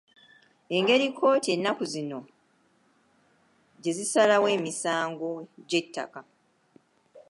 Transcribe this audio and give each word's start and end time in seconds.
Engeri 0.75 1.05
kkooti 1.11 1.49
ennaku 1.55 1.83
zino 1.93 2.19
gye 3.81 3.91
zisalawo 3.97 4.47
emisango 4.57 5.27
gy’ettaka 5.69 6.21